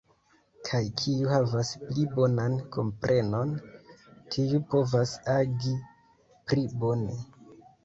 Kaj 0.69 0.79
kiu 1.01 1.27
havas 1.33 1.69
pli 1.81 2.05
bonan 2.15 2.55
komprenon, 2.77 3.53
tiu 4.37 4.63
povas 4.73 5.15
agi 5.37 5.77
pli 6.49 6.69
bone. 6.85 7.23